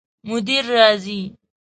[0.29, 1.21] مدیر راځي؟